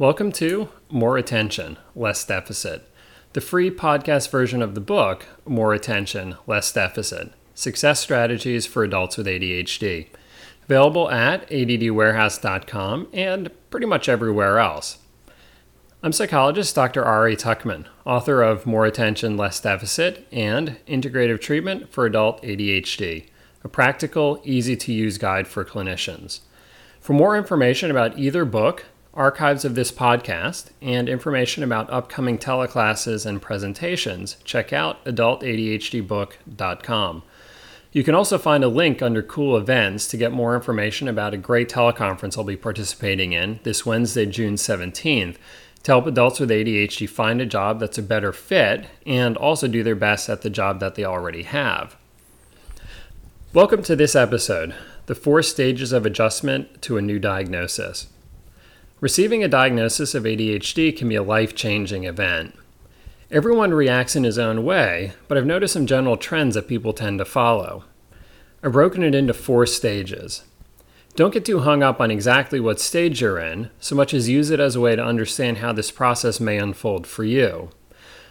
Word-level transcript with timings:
Welcome 0.00 0.32
to 0.32 0.70
More 0.88 1.18
Attention, 1.18 1.76
Less 1.94 2.24
Deficit, 2.24 2.88
the 3.34 3.42
free 3.42 3.70
podcast 3.70 4.30
version 4.30 4.62
of 4.62 4.74
the 4.74 4.80
book 4.80 5.26
More 5.44 5.74
Attention, 5.74 6.36
Less 6.46 6.72
Deficit 6.72 7.34
Success 7.54 8.00
Strategies 8.00 8.64
for 8.64 8.82
Adults 8.82 9.18
with 9.18 9.26
ADHD. 9.26 10.06
Available 10.64 11.10
at 11.10 11.46
addwarehouse.com 11.50 13.08
and 13.12 13.50
pretty 13.68 13.84
much 13.84 14.08
everywhere 14.08 14.58
else. 14.58 15.00
I'm 16.02 16.12
psychologist 16.12 16.74
Dr. 16.74 17.04
Ari 17.04 17.36
Tuckman, 17.36 17.84
author 18.06 18.42
of 18.42 18.64
More 18.64 18.86
Attention, 18.86 19.36
Less 19.36 19.60
Deficit 19.60 20.26
and 20.32 20.78
Integrative 20.88 21.42
Treatment 21.42 21.92
for 21.92 22.06
Adult 22.06 22.42
ADHD, 22.42 23.26
a 23.62 23.68
practical, 23.68 24.40
easy 24.44 24.76
to 24.76 24.94
use 24.94 25.18
guide 25.18 25.46
for 25.46 25.62
clinicians. 25.62 26.40
For 27.00 27.12
more 27.12 27.36
information 27.36 27.90
about 27.90 28.18
either 28.18 28.46
book, 28.46 28.86
archives 29.12 29.64
of 29.64 29.74
this 29.74 29.90
podcast, 29.90 30.70
and 30.80 31.08
information 31.08 31.64
about 31.64 31.90
upcoming 31.90 32.38
teleclasses 32.38 33.26
and 33.26 33.42
presentations, 33.42 34.36
check 34.44 34.72
out 34.72 35.04
adultadhdbook.com. 35.04 37.22
You 37.92 38.04
can 38.04 38.14
also 38.14 38.38
find 38.38 38.62
a 38.62 38.68
link 38.68 39.02
under 39.02 39.20
cool 39.20 39.56
events 39.56 40.06
to 40.08 40.16
get 40.16 40.30
more 40.30 40.54
information 40.54 41.08
about 41.08 41.34
a 41.34 41.38
great 41.38 41.68
teleconference 41.68 42.38
I'll 42.38 42.44
be 42.44 42.56
participating 42.56 43.32
in 43.32 43.58
this 43.64 43.84
Wednesday, 43.84 44.26
June 44.26 44.54
17th, 44.54 45.38
to 45.82 45.90
help 45.90 46.06
adults 46.06 46.38
with 46.38 46.50
ADHD 46.50 47.08
find 47.08 47.40
a 47.40 47.46
job 47.46 47.80
that's 47.80 47.98
a 47.98 48.02
better 48.02 48.32
fit 48.32 48.86
and 49.04 49.36
also 49.36 49.66
do 49.66 49.82
their 49.82 49.96
best 49.96 50.28
at 50.28 50.42
the 50.42 50.50
job 50.50 50.78
that 50.78 50.94
they 50.94 51.04
already 51.04 51.42
have. 51.42 51.96
Welcome 53.52 53.82
to 53.82 53.96
this 53.96 54.14
episode 54.14 54.72
The 55.06 55.16
Four 55.16 55.42
Stages 55.42 55.92
of 55.92 56.06
Adjustment 56.06 56.80
to 56.82 56.96
a 56.96 57.02
New 57.02 57.18
Diagnosis. 57.18 58.06
Receiving 59.00 59.42
a 59.42 59.48
diagnosis 59.48 60.14
of 60.14 60.24
ADHD 60.24 60.94
can 60.94 61.08
be 61.08 61.14
a 61.14 61.22
life 61.22 61.54
changing 61.54 62.04
event. 62.04 62.54
Everyone 63.30 63.72
reacts 63.72 64.14
in 64.14 64.24
his 64.24 64.38
own 64.38 64.62
way, 64.62 65.12
but 65.26 65.38
I've 65.38 65.46
noticed 65.46 65.72
some 65.72 65.86
general 65.86 66.18
trends 66.18 66.54
that 66.54 66.68
people 66.68 66.92
tend 66.92 67.18
to 67.18 67.24
follow. 67.24 67.84
I've 68.62 68.72
broken 68.72 69.02
it 69.02 69.14
into 69.14 69.32
four 69.32 69.64
stages. 69.64 70.44
Don't 71.16 71.32
get 71.32 71.46
too 71.46 71.60
hung 71.60 71.82
up 71.82 71.98
on 71.98 72.10
exactly 72.10 72.60
what 72.60 72.78
stage 72.78 73.22
you're 73.22 73.38
in, 73.38 73.70
so 73.80 73.94
much 73.94 74.12
as 74.12 74.28
use 74.28 74.50
it 74.50 74.60
as 74.60 74.76
a 74.76 74.80
way 74.80 74.94
to 74.96 75.02
understand 75.02 75.58
how 75.58 75.72
this 75.72 75.90
process 75.90 76.38
may 76.38 76.58
unfold 76.58 77.06
for 77.06 77.24
you. 77.24 77.70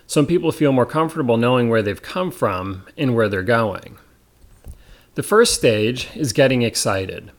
Some 0.05 0.27
people 0.27 0.51
feel 0.51 0.71
more 0.71 0.85
comfortable 0.85 1.37
knowing 1.37 1.69
where 1.69 1.81
they've 1.81 2.01
come 2.01 2.29
from 2.29 2.85
and 2.95 3.15
where 3.15 3.27
they're 3.27 3.41
going. 3.41 3.97
The 5.15 5.23
first 5.23 5.55
stage 5.55 6.09
is 6.15 6.31
getting 6.31 6.61
excited. 6.61 7.31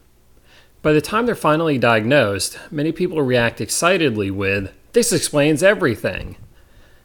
By 0.83 0.95
the 0.95 1.03
time 1.03 1.27
they're 1.27 1.35
finally 1.35 1.77
diagnosed, 1.77 2.59
many 2.71 2.91
people 2.91 3.21
react 3.21 3.61
excitedly 3.61 4.31
with, 4.31 4.73
This 4.93 5.13
explains 5.13 5.63
everything. 5.63 6.37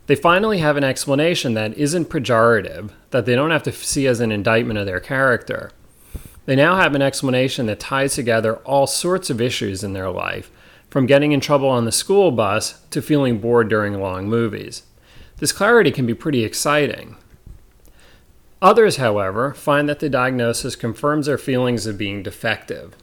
They 0.07 0.15
finally 0.15 0.59
have 0.59 0.77
an 0.77 0.83
explanation 0.83 1.55
that 1.55 1.77
isn't 1.77 2.09
pejorative, 2.09 2.91
that 3.09 3.25
they 3.25 3.35
don't 3.35 3.51
have 3.51 3.63
to 3.63 3.73
see 3.73 4.07
as 4.07 4.21
an 4.21 4.31
indictment 4.31 4.79
of 4.79 4.85
their 4.85 5.01
character. 5.01 5.71
They 6.45 6.55
now 6.55 6.77
have 6.77 6.95
an 6.95 7.01
explanation 7.01 7.65
that 7.65 7.79
ties 7.79 8.15
together 8.15 8.57
all 8.57 8.87
sorts 8.87 9.29
of 9.29 9.41
issues 9.41 9.83
in 9.83 9.93
their 9.93 10.09
life, 10.09 10.51
from 10.89 11.05
getting 11.05 11.33
in 11.33 11.41
trouble 11.41 11.67
on 11.67 11.83
the 11.83 11.91
school 11.91 12.31
bus 12.31 12.79
to 12.91 13.01
feeling 13.01 13.39
bored 13.39 13.67
during 13.67 13.99
long 13.99 14.29
movies. 14.29 14.83
This 15.37 15.51
clarity 15.51 15.91
can 15.91 16.05
be 16.05 16.13
pretty 16.13 16.45
exciting. 16.45 17.17
Others, 18.61 18.97
however, 18.97 19.53
find 19.53 19.89
that 19.89 19.99
the 19.99 20.07
diagnosis 20.07 20.77
confirms 20.77 21.25
their 21.25 21.37
feelings 21.37 21.85
of 21.85 21.97
being 21.97 22.23
defective. 22.23 22.95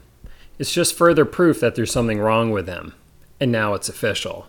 It's 0.63 0.71
just 0.71 0.95
further 0.95 1.25
proof 1.25 1.59
that 1.59 1.75
there's 1.75 1.91
something 1.91 2.21
wrong 2.21 2.49
with 2.49 2.67
them, 2.67 2.93
and 3.37 3.51
now 3.51 3.73
it's 3.73 3.89
official. 3.89 4.47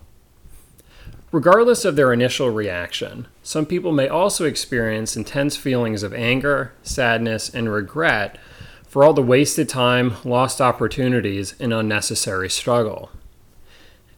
Regardless 1.32 1.84
of 1.84 1.96
their 1.96 2.12
initial 2.12 2.50
reaction, 2.50 3.26
some 3.42 3.66
people 3.66 3.90
may 3.90 4.06
also 4.06 4.44
experience 4.44 5.16
intense 5.16 5.56
feelings 5.56 6.04
of 6.04 6.14
anger, 6.14 6.72
sadness, 6.84 7.52
and 7.52 7.68
regret 7.68 8.38
for 8.86 9.02
all 9.02 9.12
the 9.12 9.24
wasted 9.24 9.68
time, 9.68 10.14
lost 10.24 10.60
opportunities, 10.60 11.56
and 11.58 11.72
unnecessary 11.72 12.48
struggle. 12.48 13.10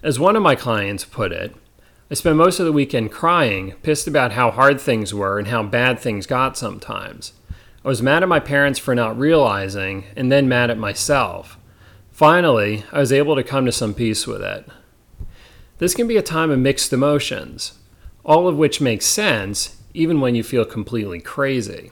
As 0.03 0.21
one 0.21 0.37
of 0.37 0.43
my 0.43 0.55
clients 0.55 1.07
put 1.07 1.33
it, 1.33 1.57
I 2.11 2.15
spent 2.15 2.37
most 2.37 2.61
of 2.61 2.67
the 2.67 2.73
weekend 2.73 3.11
crying, 3.11 3.73
pissed 3.83 4.07
about 4.07 4.33
how 4.33 4.51
hard 4.51 4.83
things 4.83 5.15
were 5.15 5.39
and 5.39 5.49
how 5.49 5.63
bad 5.63 5.99
things 5.99 6.27
got 6.27 6.59
sometimes. 6.59 7.33
I 7.83 7.89
was 7.89 8.03
mad 8.03 8.23
at 8.23 8.29
my 8.29 8.39
parents 8.39 8.79
for 8.79 8.95
not 8.95 9.19
realizing, 9.19 10.05
and 10.15 10.31
then 10.31 10.47
mad 10.47 10.69
at 10.69 10.77
myself. 10.77 11.57
Finally, 12.17 12.83
I 12.93 13.01
was 13.01 13.13
able 13.13 13.37
to 13.37 13.43
come 13.43 13.67
to 13.67 13.73
some 13.73 13.93
peace 13.93 14.27
with 14.27 14.41
it. 14.41 14.67
This 15.77 15.95
can 15.95 16.09
be 16.09 16.17
a 16.17 16.23
time 16.23 16.51
of 16.51 16.59
mixed 16.59 16.91
emotions, 16.95 17.75
all 18.25 18.49
of 18.49 18.57
which 18.57 18.81
makes 18.81 19.05
sense 19.05 19.77
even 19.93 20.19
when 20.23 20.35
you 20.35 20.43
feel 20.43 20.65
completely 20.65 21.21
crazy. 21.21 21.91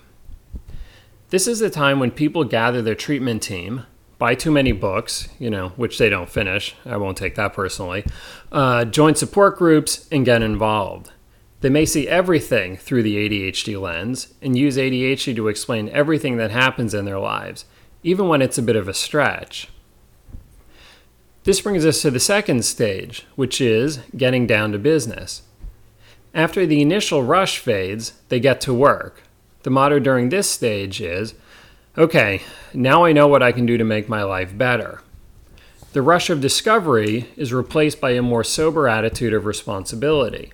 This 1.29 1.47
is 1.47 1.59
the 1.59 1.69
time 1.69 2.01
when 2.01 2.11
people 2.11 2.45
gather 2.45 2.81
their 2.81 2.95
treatment 2.95 3.43
team, 3.43 3.85
buy 4.19 4.35
too 4.35 4.51
many 4.51 4.73
books, 4.73 5.29
you 5.39 5.51
know, 5.51 5.75
which 5.77 5.99
they 5.99 6.09
don't 6.09 6.31
finish. 6.31 6.75
I 6.87 6.97
won't 6.97 7.19
take 7.19 7.35
that 7.35 7.53
personally. 7.53 8.07
Uh, 8.51 8.87
join 8.87 9.17
support 9.17 9.59
groups 9.59 10.09
and 10.11 10.25
get 10.25 10.41
involved. 10.41 11.13
They 11.61 11.69
may 11.69 11.85
see 11.85 12.09
everything 12.09 12.79
through 12.79 13.03
the 13.03 13.29
ADHD 13.29 13.79
lens 13.79 14.33
and 14.41 14.57
use 14.57 14.79
ADHD 14.79 15.37
to 15.37 15.49
explain 15.49 15.91
everything 15.91 16.39
that 16.39 16.51
happens 16.51 16.95
in 16.95 17.05
their 17.05 17.19
lives, 17.19 17.67
even 18.03 18.27
when 18.27 18.41
it's 18.41 18.57
a 18.57 18.63
bit 18.63 18.77
of 18.77 18.89
a 18.89 18.95
stretch. 18.95 19.69
This 21.45 21.61
brings 21.61 21.85
us 21.85 22.01
to 22.01 22.11
the 22.11 22.21
second 22.21 22.65
stage, 22.65 23.27
which 23.37 23.61
is 23.61 23.99
getting 24.17 24.47
down 24.47 24.73
to 24.73 24.79
business. 24.79 25.43
After 26.33 26.65
the 26.65 26.81
initial 26.81 27.23
rush 27.23 27.59
fades, 27.59 28.15
they 28.31 28.41
get 28.41 28.63
to 28.63 28.73
work. 28.73 29.23
The 29.63 29.69
motto 29.69 29.99
during 29.99 30.31
this 30.31 30.49
stage 30.49 31.03
is 31.03 31.35
okay, 31.99 32.41
now 32.73 33.05
I 33.05 33.13
know 33.13 33.29
what 33.29 33.43
I 33.43 33.53
can 33.53 33.67
do 33.67 33.77
to 33.77 33.85
make 33.85 34.09
my 34.09 34.23
life 34.23 34.57
better. 34.57 35.03
The 35.93 36.01
rush 36.01 36.31
of 36.31 36.41
discovery 36.41 37.29
is 37.37 37.53
replaced 37.53 38.01
by 38.01 38.13
a 38.13 38.23
more 38.23 38.43
sober 38.43 38.89
attitude 38.89 39.35
of 39.35 39.45
responsibility. 39.45 40.51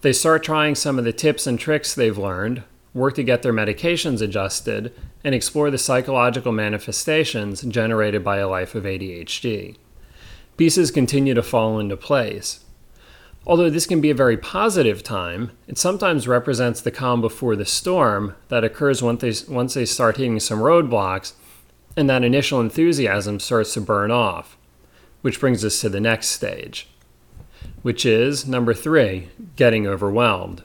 They 0.00 0.12
start 0.12 0.42
trying 0.42 0.74
some 0.74 0.98
of 0.98 1.04
the 1.04 1.12
tips 1.12 1.46
and 1.46 1.60
tricks 1.60 1.94
they've 1.94 2.18
learned, 2.18 2.64
work 2.92 3.14
to 3.14 3.22
get 3.22 3.42
their 3.42 3.52
medications 3.52 4.20
adjusted, 4.20 4.92
and 5.22 5.32
explore 5.32 5.70
the 5.70 5.78
psychological 5.78 6.50
manifestations 6.50 7.62
generated 7.62 8.24
by 8.24 8.38
a 8.38 8.48
life 8.48 8.74
of 8.74 8.82
ADHD 8.82 9.76
pieces 10.58 10.90
continue 10.90 11.32
to 11.32 11.42
fall 11.42 11.78
into 11.78 11.96
place. 11.96 12.64
Although 13.46 13.70
this 13.70 13.86
can 13.86 14.02
be 14.02 14.10
a 14.10 14.14
very 14.14 14.36
positive 14.36 15.02
time, 15.02 15.52
it 15.66 15.78
sometimes 15.78 16.28
represents 16.28 16.82
the 16.82 16.90
calm 16.90 17.22
before 17.22 17.56
the 17.56 17.64
storm 17.64 18.34
that 18.48 18.64
occurs 18.64 19.02
once 19.02 19.22
they, 19.22 19.52
once 19.54 19.72
they 19.72 19.86
start 19.86 20.18
hitting 20.18 20.38
some 20.38 20.58
roadblocks 20.58 21.32
and 21.96 22.10
that 22.10 22.24
initial 22.24 22.60
enthusiasm 22.60 23.40
starts 23.40 23.72
to 23.74 23.80
burn 23.80 24.10
off. 24.10 24.58
Which 25.22 25.40
brings 25.40 25.64
us 25.64 25.80
to 25.80 25.88
the 25.88 26.00
next 26.00 26.28
stage, 26.28 26.88
which 27.82 28.06
is 28.06 28.46
number 28.46 28.72
three 28.74 29.28
getting 29.56 29.86
overwhelmed. 29.86 30.62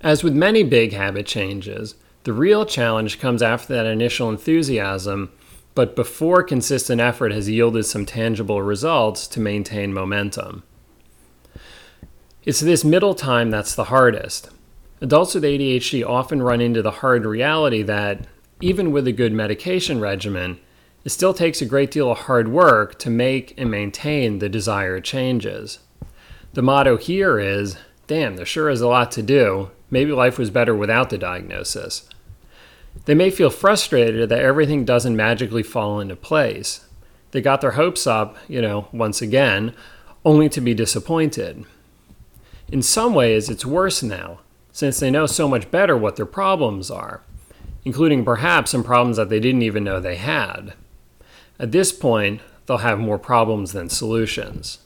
As 0.00 0.22
with 0.22 0.34
many 0.34 0.62
big 0.62 0.92
habit 0.92 1.26
changes, 1.26 1.96
the 2.24 2.32
real 2.32 2.64
challenge 2.64 3.18
comes 3.18 3.42
after 3.42 3.74
that 3.74 3.86
initial 3.86 4.30
enthusiasm 4.30 5.30
but 5.78 5.94
before 5.94 6.42
consistent 6.42 7.00
effort 7.00 7.30
has 7.30 7.48
yielded 7.48 7.86
some 7.86 8.04
tangible 8.04 8.60
results 8.60 9.28
to 9.28 9.38
maintain 9.38 9.94
momentum. 9.94 10.64
It's 12.42 12.58
this 12.58 12.82
middle 12.82 13.14
time 13.14 13.52
that's 13.52 13.76
the 13.76 13.84
hardest. 13.84 14.50
Adults 15.00 15.36
with 15.36 15.44
ADHD 15.44 16.04
often 16.04 16.42
run 16.42 16.60
into 16.60 16.82
the 16.82 16.90
hard 16.90 17.24
reality 17.24 17.82
that, 17.82 18.26
even 18.60 18.90
with 18.90 19.06
a 19.06 19.12
good 19.12 19.32
medication 19.32 20.00
regimen, 20.00 20.58
it 21.04 21.10
still 21.10 21.32
takes 21.32 21.62
a 21.62 21.64
great 21.64 21.92
deal 21.92 22.10
of 22.10 22.18
hard 22.18 22.48
work 22.48 22.98
to 22.98 23.08
make 23.08 23.54
and 23.56 23.70
maintain 23.70 24.40
the 24.40 24.48
desired 24.48 25.04
changes. 25.04 25.78
The 26.54 26.62
motto 26.62 26.96
here 26.96 27.38
is 27.38 27.78
damn, 28.08 28.34
there 28.34 28.44
sure 28.44 28.68
is 28.68 28.80
a 28.80 28.88
lot 28.88 29.12
to 29.12 29.22
do. 29.22 29.70
Maybe 29.92 30.10
life 30.10 30.38
was 30.38 30.50
better 30.50 30.74
without 30.74 31.10
the 31.10 31.18
diagnosis. 31.18 32.07
They 33.04 33.14
may 33.14 33.30
feel 33.30 33.50
frustrated 33.50 34.28
that 34.28 34.40
everything 34.40 34.84
doesn't 34.84 35.16
magically 35.16 35.62
fall 35.62 36.00
into 36.00 36.16
place. 36.16 36.86
They 37.30 37.40
got 37.40 37.60
their 37.60 37.72
hopes 37.72 38.06
up, 38.06 38.36
you 38.48 38.60
know, 38.60 38.88
once 38.92 39.22
again, 39.22 39.74
only 40.24 40.48
to 40.50 40.60
be 40.60 40.74
disappointed. 40.74 41.64
In 42.70 42.82
some 42.82 43.14
ways, 43.14 43.48
it's 43.48 43.64
worse 43.64 44.02
now, 44.02 44.40
since 44.72 45.00
they 45.00 45.10
know 45.10 45.26
so 45.26 45.48
much 45.48 45.70
better 45.70 45.96
what 45.96 46.16
their 46.16 46.26
problems 46.26 46.90
are, 46.90 47.22
including 47.84 48.24
perhaps 48.24 48.70
some 48.70 48.84
problems 48.84 49.16
that 49.16 49.30
they 49.30 49.40
didn't 49.40 49.62
even 49.62 49.84
know 49.84 50.00
they 50.00 50.16
had. 50.16 50.74
At 51.58 51.72
this 51.72 51.92
point, 51.92 52.40
they'll 52.66 52.78
have 52.78 52.98
more 52.98 53.18
problems 53.18 53.72
than 53.72 53.88
solutions. 53.88 54.78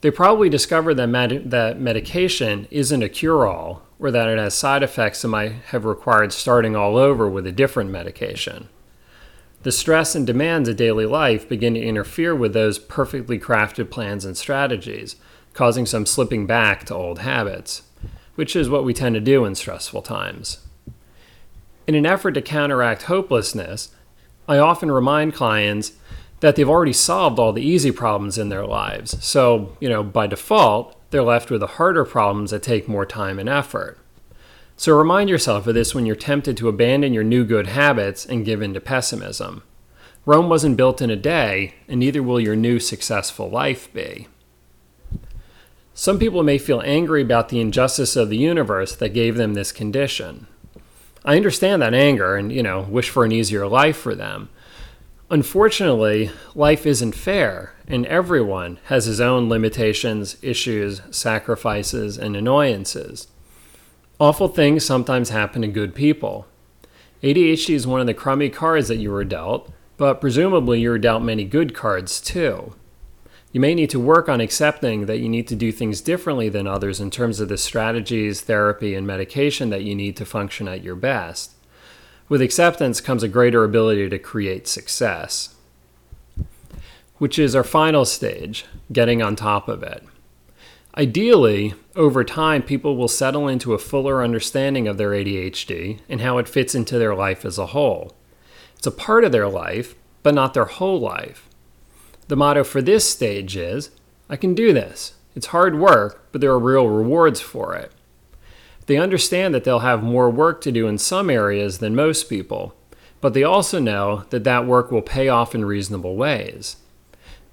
They 0.00 0.10
probably 0.10 0.48
discovered 0.48 0.94
that, 0.94 1.08
med- 1.08 1.50
that 1.50 1.80
medication 1.80 2.66
isn't 2.70 3.02
a 3.02 3.08
cure 3.08 3.46
all, 3.46 3.82
or 4.00 4.10
that 4.10 4.28
it 4.28 4.38
has 4.38 4.54
side 4.54 4.82
effects 4.82 5.22
that 5.22 5.28
might 5.28 5.52
have 5.66 5.84
required 5.84 6.32
starting 6.32 6.74
all 6.74 6.96
over 6.96 7.28
with 7.28 7.46
a 7.46 7.52
different 7.52 7.90
medication. 7.90 8.68
the 9.62 9.72
stress 9.72 10.14
and 10.14 10.26
demands 10.26 10.68
of 10.68 10.76
daily 10.76 11.04
life 11.04 11.48
begin 11.48 11.74
to 11.74 11.80
interfere 11.80 12.34
with 12.34 12.54
those 12.54 12.78
perfectly 12.78 13.38
crafted 13.38 13.90
plans 13.90 14.24
and 14.24 14.36
strategies, 14.36 15.16
causing 15.52 15.84
some 15.84 16.06
slipping 16.06 16.46
back 16.46 16.84
to 16.84 16.94
old 16.94 17.18
habits, 17.18 17.82
which 18.36 18.56
is 18.56 18.70
what 18.70 18.84
we 18.84 18.94
tend 18.94 19.14
to 19.14 19.20
do 19.20 19.44
in 19.44 19.54
stressful 19.54 20.00
times. 20.00 20.58
In 21.86 21.94
an 21.94 22.06
effort 22.06 22.32
to 22.32 22.42
counteract 22.42 23.02
hopelessness, 23.02 23.90
I 24.48 24.58
often 24.58 24.90
remind 24.90 25.34
clients 25.34 25.92
that 26.40 26.56
they've 26.56 26.68
already 26.68 26.94
solved 26.94 27.38
all 27.38 27.52
the 27.52 27.62
easy 27.62 27.90
problems 27.90 28.38
in 28.38 28.48
their 28.48 28.64
lives. 28.64 29.22
So, 29.22 29.76
you 29.78 29.90
know, 29.90 30.02
by 30.02 30.26
default, 30.26 30.96
they're 31.10 31.22
left 31.22 31.50
with 31.50 31.60
the 31.60 31.66
harder 31.66 32.04
problems 32.04 32.50
that 32.50 32.62
take 32.62 32.88
more 32.88 33.06
time 33.06 33.38
and 33.38 33.48
effort. 33.48 33.98
So 34.76 34.96
remind 34.96 35.28
yourself 35.28 35.66
of 35.66 35.74
this 35.74 35.94
when 35.94 36.06
you're 36.06 36.16
tempted 36.16 36.56
to 36.56 36.68
abandon 36.68 37.12
your 37.12 37.24
new 37.24 37.44
good 37.44 37.66
habits 37.66 38.24
and 38.24 38.46
give 38.46 38.62
in 38.62 38.72
to 38.74 38.80
pessimism. 38.80 39.62
Rome 40.24 40.48
wasn't 40.48 40.76
built 40.76 41.02
in 41.02 41.10
a 41.10 41.16
day, 41.16 41.74
and 41.88 42.00
neither 42.00 42.22
will 42.22 42.40
your 42.40 42.56
new 42.56 42.78
successful 42.78 43.50
life 43.50 43.92
be. 43.92 44.28
Some 45.92 46.18
people 46.18 46.42
may 46.42 46.56
feel 46.56 46.82
angry 46.82 47.20
about 47.20 47.50
the 47.50 47.60
injustice 47.60 48.16
of 48.16 48.30
the 48.30 48.38
universe 48.38 48.94
that 48.96 49.10
gave 49.10 49.36
them 49.36 49.52
this 49.52 49.72
condition. 49.72 50.46
I 51.24 51.36
understand 51.36 51.82
that 51.82 51.92
anger 51.92 52.36
and, 52.36 52.50
you 52.50 52.62
know, 52.62 52.80
wish 52.82 53.10
for 53.10 53.24
an 53.24 53.32
easier 53.32 53.66
life 53.66 53.98
for 53.98 54.14
them. 54.14 54.48
Unfortunately, 55.32 56.28
life 56.56 56.84
isn't 56.84 57.14
fair, 57.14 57.72
and 57.86 58.04
everyone 58.06 58.80
has 58.86 59.04
his 59.04 59.20
own 59.20 59.48
limitations, 59.48 60.36
issues, 60.42 61.02
sacrifices, 61.12 62.18
and 62.18 62.36
annoyances. 62.36 63.28
Awful 64.18 64.48
things 64.48 64.84
sometimes 64.84 65.28
happen 65.28 65.62
to 65.62 65.68
good 65.68 65.94
people. 65.94 66.48
ADHD 67.22 67.74
is 67.74 67.86
one 67.86 68.00
of 68.00 68.08
the 68.08 68.14
crummy 68.14 68.50
cards 68.50 68.88
that 68.88 68.96
you 68.96 69.12
were 69.12 69.24
dealt, 69.24 69.70
but 69.96 70.20
presumably 70.20 70.80
you 70.80 70.90
were 70.90 70.98
dealt 70.98 71.22
many 71.22 71.44
good 71.44 71.74
cards 71.74 72.20
too. 72.20 72.74
You 73.52 73.60
may 73.60 73.74
need 73.76 73.90
to 73.90 74.00
work 74.00 74.28
on 74.28 74.40
accepting 74.40 75.06
that 75.06 75.18
you 75.18 75.28
need 75.28 75.46
to 75.48 75.54
do 75.54 75.70
things 75.70 76.00
differently 76.00 76.48
than 76.48 76.66
others 76.66 76.98
in 76.98 77.10
terms 77.10 77.38
of 77.38 77.48
the 77.48 77.58
strategies, 77.58 78.40
therapy, 78.40 78.96
and 78.96 79.06
medication 79.06 79.70
that 79.70 79.84
you 79.84 79.94
need 79.94 80.16
to 80.16 80.24
function 80.24 80.66
at 80.66 80.82
your 80.82 80.96
best. 80.96 81.52
With 82.30 82.40
acceptance 82.42 83.00
comes 83.00 83.24
a 83.24 83.28
greater 83.28 83.64
ability 83.64 84.08
to 84.08 84.18
create 84.20 84.68
success, 84.68 85.56
which 87.16 87.40
is 87.40 87.56
our 87.56 87.64
final 87.64 88.04
stage 88.04 88.66
getting 88.92 89.20
on 89.20 89.34
top 89.34 89.66
of 89.66 89.82
it. 89.82 90.04
Ideally, 90.96 91.74
over 91.96 92.22
time, 92.22 92.62
people 92.62 92.96
will 92.96 93.08
settle 93.08 93.48
into 93.48 93.74
a 93.74 93.78
fuller 93.78 94.22
understanding 94.22 94.86
of 94.86 94.96
their 94.96 95.10
ADHD 95.10 95.98
and 96.08 96.20
how 96.20 96.38
it 96.38 96.48
fits 96.48 96.72
into 96.72 97.00
their 97.00 97.16
life 97.16 97.44
as 97.44 97.58
a 97.58 97.66
whole. 97.66 98.14
It's 98.76 98.86
a 98.86 98.92
part 98.92 99.24
of 99.24 99.32
their 99.32 99.48
life, 99.48 99.96
but 100.22 100.32
not 100.32 100.54
their 100.54 100.66
whole 100.66 101.00
life. 101.00 101.48
The 102.28 102.36
motto 102.36 102.62
for 102.62 102.80
this 102.80 103.10
stage 103.10 103.56
is 103.56 103.90
I 104.28 104.36
can 104.36 104.54
do 104.54 104.72
this. 104.72 105.14
It's 105.34 105.46
hard 105.46 105.80
work, 105.80 106.28
but 106.30 106.40
there 106.40 106.52
are 106.52 106.60
real 106.60 106.86
rewards 106.86 107.40
for 107.40 107.74
it. 107.74 107.90
They 108.86 108.96
understand 108.96 109.54
that 109.54 109.64
they'll 109.64 109.80
have 109.80 110.02
more 110.02 110.30
work 110.30 110.60
to 110.62 110.72
do 110.72 110.86
in 110.88 110.98
some 110.98 111.30
areas 111.30 111.78
than 111.78 111.94
most 111.94 112.28
people, 112.28 112.74
but 113.20 113.34
they 113.34 113.42
also 113.42 113.78
know 113.78 114.24
that 114.30 114.44
that 114.44 114.66
work 114.66 114.90
will 114.90 115.02
pay 115.02 115.28
off 115.28 115.54
in 115.54 115.64
reasonable 115.64 116.16
ways. 116.16 116.76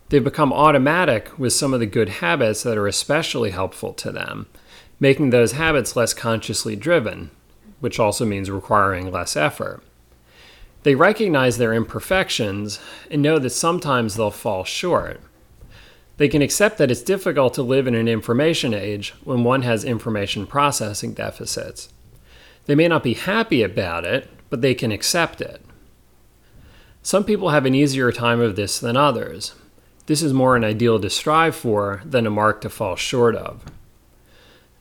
They've 0.10 0.24
become 0.24 0.54
automatic 0.54 1.38
with 1.38 1.54
some 1.54 1.74
of 1.74 1.80
the 1.80 1.86
good 1.86 2.10
habits 2.10 2.64
that 2.64 2.78
are 2.78 2.88
especially 2.88 3.52
helpful 3.52 3.94
to 3.94 4.12
them, 4.12 4.48
making 5.00 5.30
those 5.30 5.52
habits 5.54 5.96
less 5.96 6.14
consciously 6.14 6.76
driven, 6.76 7.30
which 7.82 8.00
also 8.00 8.26
means 8.26 8.50
requiring 8.50 9.12
less 9.12 9.36
effort. 9.36 9.84
They 10.84 10.96
recognize 10.96 11.58
their 11.58 11.74
imperfections 11.74 12.80
and 13.12 13.22
know 13.22 13.40
that 13.40 13.50
sometimes 13.50 14.16
they'll 14.16 14.32
fall 14.32 14.64
short. 14.64 15.20
They 16.18 16.28
can 16.28 16.42
accept 16.42 16.78
that 16.80 16.92
it's 16.92 17.02
difficult 17.02 17.54
to 17.54 17.62
live 17.62 17.88
in 17.88 17.96
an 17.96 18.08
information 18.08 18.74
age 18.74 19.14
when 19.24 19.44
one 19.44 19.62
has 19.62 19.84
information 19.84 20.48
processing 20.48 21.14
deficits. 21.14 21.90
They 22.66 22.75
may 22.75 22.88
not 22.88 23.04
be 23.04 23.14
happy 23.14 23.64
about 23.64 24.04
it, 24.04 24.30
but 24.50 24.62
they 24.62 24.74
can 24.74 24.92
accept 24.92 25.42
it. 25.42 25.62
Some 27.04 27.24
people 27.24 27.52
have 27.52 27.66
an 27.66 27.75
easier 27.75 28.12
time 28.12 28.42
of 28.42 28.56
this 28.56 28.80
than 28.80 28.98
others. 28.98 29.54
This 30.08 30.22
is 30.22 30.34
more 30.34 30.56
an 30.56 30.64
ideal 30.64 31.00
to 31.00 31.10
strive 31.10 31.56
for 31.56 32.02
than 32.04 32.25
a 32.25 32.31
mark 32.31 32.62
to 32.62 32.69
fall 32.69 32.96
short 32.96 33.36
of. 33.36 33.64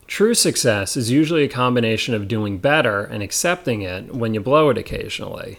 True 0.06 0.34
success 0.34 0.96
is 0.96 1.10
usually 1.10 1.42
a 1.42 1.48
combination 1.48 2.14
of 2.14 2.28
doing 2.28 2.58
better 2.58 3.02
and 3.02 3.22
accepting 3.22 3.82
it 3.82 4.14
when 4.14 4.34
you 4.34 4.40
blow 4.40 4.70
it 4.70 4.78
occasionally. 4.78 5.58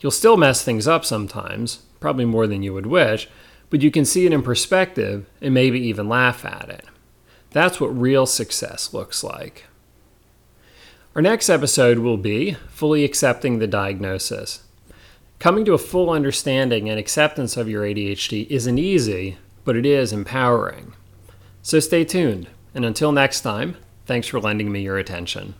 You'll 0.00 0.10
still 0.12 0.36
mess 0.36 0.62
things 0.62 0.86
up 0.86 1.04
sometimes, 1.04 1.82
probably 1.98 2.26
more 2.26 2.46
than 2.46 2.62
you 2.62 2.74
would 2.74 2.86
wish, 2.86 3.28
but 3.70 3.82
you 3.82 3.90
can 3.90 4.04
see 4.04 4.26
it 4.26 4.32
in 4.32 4.42
perspective 4.42 5.26
and 5.40 5.54
maybe 5.54 5.80
even 5.80 6.08
laugh 6.08 6.44
at 6.44 6.68
it. 6.68 6.86
That's 7.50 7.80
what 7.80 7.98
real 7.98 8.26
success 8.26 8.92
looks 8.92 9.22
like. 9.22 9.64
Our 11.14 11.22
next 11.22 11.48
episode 11.48 11.98
will 11.98 12.16
be 12.16 12.56
fully 12.68 13.04
accepting 13.04 13.58
the 13.58 13.68
diagnosis. 13.68 14.64
Coming 15.38 15.64
to 15.64 15.74
a 15.74 15.78
full 15.78 16.10
understanding 16.10 16.88
and 16.88 16.98
acceptance 16.98 17.56
of 17.56 17.68
your 17.68 17.84
ADHD 17.84 18.48
isn't 18.48 18.78
easy, 18.78 19.36
but 19.64 19.76
it 19.76 19.86
is 19.86 20.12
empowering. 20.12 20.94
So 21.62 21.80
stay 21.80 22.04
tuned, 22.04 22.48
and 22.74 22.84
until 22.84 23.12
next 23.12 23.42
time, 23.42 23.76
thanks 24.06 24.26
for 24.26 24.40
lending 24.40 24.72
me 24.72 24.82
your 24.82 24.98
attention. 24.98 25.54